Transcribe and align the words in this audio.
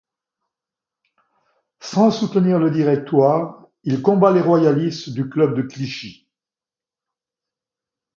Sans 1.79 2.09
soutenir 2.09 2.57
le 2.57 2.71
Directoire, 2.71 3.67
il 3.83 4.01
combat 4.01 4.31
les 4.33 4.41
royalistes 4.41 5.11
du 5.11 5.29
club 5.29 5.55
de 5.55 5.61
Clichy. 5.61 6.27